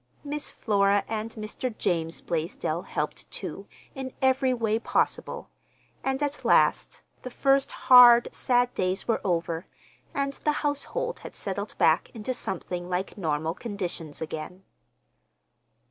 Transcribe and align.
Miss 0.23 0.49
Flora 0.49 1.03
and 1.07 1.29
Mr. 1.33 1.77
James 1.77 2.21
Blaisdell 2.21 2.81
helped, 2.81 3.29
too, 3.29 3.67
in 3.93 4.11
every 4.19 4.51
way 4.51 4.79
possible, 4.79 5.51
and 6.03 6.23
at 6.23 6.43
last 6.43 7.03
the 7.21 7.29
first 7.29 7.71
hard 7.71 8.27
sad 8.31 8.73
days 8.73 9.07
were 9.07 9.21
over, 9.23 9.67
and 10.11 10.33
the 10.33 10.53
household 10.65 11.19
had 11.19 11.35
settled 11.35 11.77
back 11.77 12.09
into 12.15 12.33
something 12.33 12.89
like 12.89 13.15
normal 13.15 13.53
conditions 13.53 14.23
again. 14.23 14.63